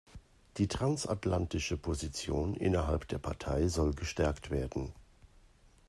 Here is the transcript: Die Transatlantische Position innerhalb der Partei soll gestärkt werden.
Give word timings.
Die 0.57 0.67
Transatlantische 0.67 1.77
Position 1.77 2.55
innerhalb 2.55 3.07
der 3.09 3.19
Partei 3.19 3.67
soll 3.67 3.93
gestärkt 3.93 4.49
werden. 4.49 4.93